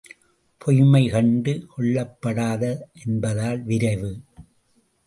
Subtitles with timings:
[0.61, 2.71] பொய்ம்மை கண்டு கொள்ளப்படாது
[3.05, 4.11] என்பதால் விரைவு!